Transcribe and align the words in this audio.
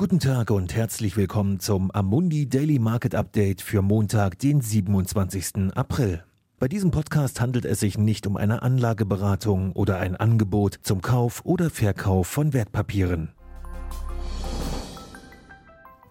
Guten 0.00 0.18
Tag 0.18 0.50
und 0.50 0.74
herzlich 0.74 1.18
willkommen 1.18 1.60
zum 1.60 1.90
Amundi 1.90 2.48
Daily 2.48 2.78
Market 2.78 3.14
Update 3.14 3.60
für 3.60 3.82
Montag, 3.82 4.38
den 4.38 4.62
27. 4.62 5.76
April. 5.76 6.24
Bei 6.58 6.68
diesem 6.68 6.90
Podcast 6.90 7.38
handelt 7.42 7.66
es 7.66 7.80
sich 7.80 7.98
nicht 7.98 8.26
um 8.26 8.38
eine 8.38 8.62
Anlageberatung 8.62 9.72
oder 9.72 9.98
ein 9.98 10.16
Angebot 10.16 10.78
zum 10.80 11.02
Kauf 11.02 11.42
oder 11.44 11.68
Verkauf 11.68 12.28
von 12.28 12.54
Wertpapieren. 12.54 13.34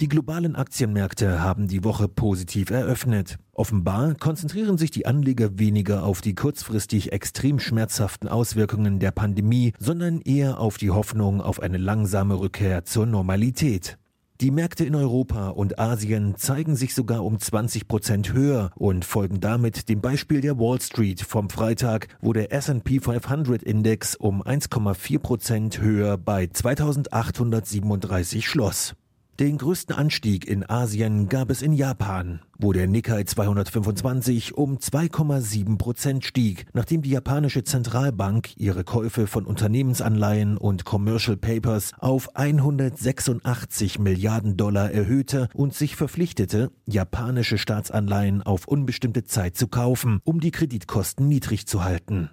Die 0.01 0.07
globalen 0.07 0.55
Aktienmärkte 0.55 1.43
haben 1.43 1.67
die 1.67 1.83
Woche 1.83 2.07
positiv 2.07 2.69
eröffnet. 2.69 3.37
Offenbar 3.51 4.15
konzentrieren 4.15 4.77
sich 4.77 4.91
die 4.91 5.05
Anleger 5.05 5.59
weniger 5.59 6.03
auf 6.03 6.21
die 6.21 6.35
kurzfristig 6.35 7.11
extrem 7.11 7.59
schmerzhaften 7.59 8.29
Auswirkungen 8.29 8.99
der 8.99 9.11
Pandemie, 9.11 9.73
sondern 9.77 10.21
eher 10.21 10.61
auf 10.61 10.77
die 10.77 10.91
Hoffnung 10.91 11.41
auf 11.41 11.61
eine 11.61 11.77
langsame 11.77 12.39
Rückkehr 12.39 12.85
zur 12.85 13.07
Normalität. 13.07 13.97
Die 14.39 14.51
Märkte 14.51 14.85
in 14.85 14.95
Europa 14.95 15.49
und 15.49 15.79
Asien 15.79 16.37
zeigen 16.37 16.77
sich 16.77 16.95
sogar 16.95 17.25
um 17.25 17.37
20 17.37 17.89
Prozent 17.89 18.31
höher 18.31 18.71
und 18.75 19.03
folgen 19.03 19.41
damit 19.41 19.89
dem 19.89 19.99
Beispiel 19.99 20.39
der 20.39 20.57
Wall 20.57 20.79
Street 20.79 21.19
vom 21.19 21.49
Freitag, 21.49 22.07
wo 22.21 22.31
der 22.31 22.53
S&P 22.53 23.01
500 23.01 23.61
Index 23.61 24.15
um 24.15 24.41
1,4 24.41 25.19
Prozent 25.19 25.81
höher 25.81 26.17
bei 26.17 26.47
2837 26.47 28.47
schloss. 28.47 28.95
Den 29.39 29.57
größten 29.57 29.95
Anstieg 29.95 30.45
in 30.45 30.69
Asien 30.69 31.29
gab 31.29 31.49
es 31.49 31.61
in 31.61 31.71
Japan, 31.71 32.41
wo 32.57 32.73
der 32.73 32.87
Nikkei 32.87 33.23
225 33.23 34.57
um 34.57 34.79
2,7 34.79 35.77
Prozent 35.77 36.25
stieg, 36.25 36.65
nachdem 36.73 37.03
die 37.03 37.11
japanische 37.11 37.63
Zentralbank 37.63 38.57
ihre 38.57 38.83
Käufe 38.83 39.27
von 39.27 39.45
Unternehmensanleihen 39.45 40.57
und 40.57 40.83
Commercial 40.83 41.37
Papers 41.37 41.93
auf 41.99 42.35
186 42.35 43.97
Milliarden 43.99 44.57
Dollar 44.57 44.91
erhöhte 44.91 45.47
und 45.53 45.73
sich 45.73 45.95
verpflichtete, 45.95 46.69
japanische 46.85 47.57
Staatsanleihen 47.57 48.43
auf 48.43 48.67
unbestimmte 48.67 49.23
Zeit 49.23 49.55
zu 49.55 49.69
kaufen, 49.69 50.19
um 50.25 50.41
die 50.41 50.51
Kreditkosten 50.51 51.29
niedrig 51.29 51.65
zu 51.65 51.85
halten. 51.85 52.29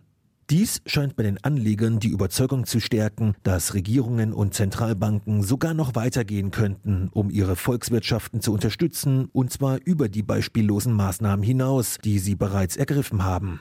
Dies 0.49 0.81
scheint 0.87 1.17
bei 1.17 1.25
den 1.25 1.43
Anlegern 1.43 1.99
die 1.99 2.11
Überzeugung 2.11 2.67
zu 2.67 2.79
stärken, 2.79 3.35
dass 3.43 3.75
Regierungen 3.75 4.33
und 4.33 4.55
Zentralbanken 4.55 5.43
sogar 5.43 5.75
noch 5.75 5.97
weitergehen 5.97 6.53
könnten, 6.53 7.09
um 7.13 7.31
ihre 7.31 7.57
Volkswirtschaften 7.57 8.41
zu 8.41 8.53
unterstützen, 8.53 9.29
und 9.33 9.53
zwar 9.53 9.81
über 9.85 10.09
die 10.09 10.23
beispiellosen 10.23 10.93
Maßnahmen 10.93 11.45
hinaus, 11.45 11.99
die 12.05 12.21
sie 12.21 12.37
bereits 12.37 12.77
ergriffen 12.77 13.25
haben. 13.25 13.59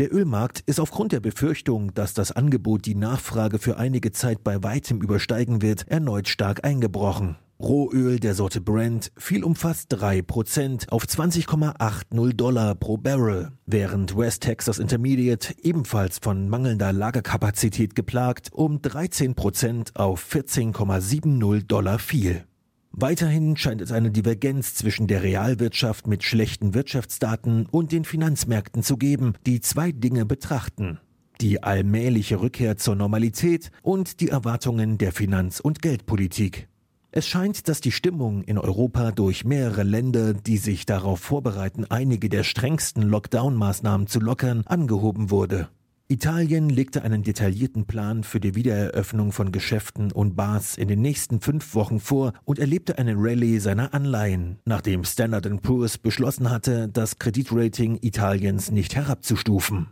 Der 0.00 0.12
Ölmarkt 0.12 0.64
ist 0.66 0.80
aufgrund 0.80 1.12
der 1.12 1.20
Befürchtung, 1.20 1.94
dass 1.94 2.14
das 2.14 2.32
Angebot 2.32 2.84
die 2.84 2.96
Nachfrage 2.96 3.60
für 3.60 3.76
einige 3.76 4.10
Zeit 4.10 4.42
bei 4.42 4.60
weitem 4.64 5.00
übersteigen 5.00 5.62
wird, 5.62 5.86
erneut 5.86 6.26
stark 6.26 6.64
eingebrochen. 6.64 7.36
Rohöl 7.60 8.18
der 8.18 8.34
Sorte 8.34 8.60
Brent 8.60 9.12
fiel 9.16 9.44
um 9.44 9.54
fast 9.54 9.94
3% 9.94 10.88
auf 10.88 11.04
20,80 11.04 12.32
Dollar 12.32 12.74
pro 12.74 12.96
Barrel, 12.96 13.52
während 13.64 14.16
West 14.16 14.42
Texas 14.42 14.78
Intermediate 14.78 15.54
ebenfalls 15.62 16.18
von 16.18 16.48
mangelnder 16.48 16.92
Lagerkapazität 16.92 17.94
geplagt 17.94 18.48
um 18.52 18.78
13% 18.78 19.94
auf 19.94 20.24
14,70 20.32 21.66
Dollar 21.66 21.98
fiel. 21.98 22.44
Weiterhin 22.90 23.56
scheint 23.56 23.80
es 23.80 23.92
eine 23.92 24.10
Divergenz 24.10 24.74
zwischen 24.74 25.06
der 25.06 25.22
Realwirtschaft 25.22 26.06
mit 26.06 26.22
schlechten 26.22 26.74
Wirtschaftsdaten 26.74 27.66
und 27.70 27.92
den 27.92 28.04
Finanzmärkten 28.04 28.82
zu 28.82 28.96
geben, 28.96 29.34
die 29.46 29.60
zwei 29.60 29.90
Dinge 29.90 30.26
betrachten. 30.26 31.00
Die 31.40 31.62
allmähliche 31.62 32.40
Rückkehr 32.40 32.76
zur 32.76 32.94
Normalität 32.94 33.70
und 33.82 34.20
die 34.20 34.28
Erwartungen 34.28 34.98
der 34.98 35.12
Finanz- 35.12 35.58
und 35.60 35.82
Geldpolitik. 35.82 36.68
Es 37.16 37.28
scheint, 37.28 37.68
dass 37.68 37.80
die 37.80 37.92
Stimmung 37.92 38.42
in 38.42 38.58
Europa 38.58 39.12
durch 39.12 39.44
mehrere 39.44 39.84
Länder, 39.84 40.34
die 40.34 40.56
sich 40.56 40.84
darauf 40.84 41.20
vorbereiten, 41.20 41.84
einige 41.88 42.28
der 42.28 42.42
strengsten 42.42 43.04
Lockdown-Maßnahmen 43.04 44.08
zu 44.08 44.18
lockern, 44.18 44.64
angehoben 44.66 45.30
wurde. 45.30 45.68
Italien 46.08 46.68
legte 46.68 47.02
einen 47.02 47.22
detaillierten 47.22 47.86
Plan 47.86 48.24
für 48.24 48.40
die 48.40 48.56
Wiedereröffnung 48.56 49.30
von 49.30 49.52
Geschäften 49.52 50.10
und 50.10 50.34
Bars 50.34 50.76
in 50.76 50.88
den 50.88 51.02
nächsten 51.02 51.40
fünf 51.40 51.76
Wochen 51.76 52.00
vor 52.00 52.32
und 52.44 52.58
erlebte 52.58 52.98
eine 52.98 53.14
Rallye 53.16 53.60
seiner 53.60 53.94
Anleihen, 53.94 54.58
nachdem 54.64 55.04
Standard 55.04 55.62
Poor's 55.62 55.98
beschlossen 55.98 56.50
hatte, 56.50 56.88
das 56.88 57.20
Kreditrating 57.20 57.96
Italiens 58.02 58.72
nicht 58.72 58.96
herabzustufen. 58.96 59.86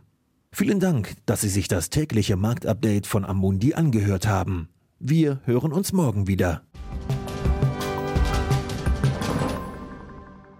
Vielen 0.51 0.81
Dank, 0.81 1.15
dass 1.25 1.39
Sie 1.39 1.49
sich 1.49 1.69
das 1.69 1.89
tägliche 1.89 2.35
Marktupdate 2.35 3.07
von 3.07 3.23
Amundi 3.23 3.75
angehört 3.75 4.27
haben. 4.27 4.67
Wir 4.99 5.39
hören 5.45 5.71
uns 5.71 5.93
morgen 5.93 6.27
wieder. 6.27 6.63